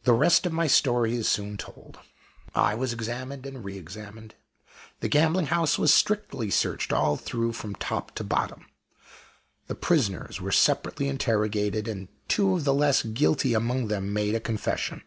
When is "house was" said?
5.48-5.92